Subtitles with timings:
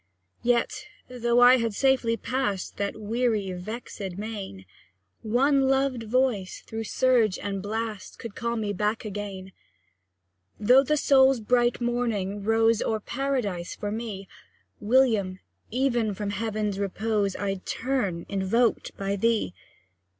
[0.41, 4.65] Yet, though I had safely pass'd That weary, vexed main,
[5.21, 9.51] One loved voice, through surge and blast Could call me back again.
[10.59, 14.27] Though the soul's bright morning rose O'er Paradise for me,
[14.79, 15.39] William!
[15.69, 19.53] even from Heaven's repose I'd turn, invoked by thee!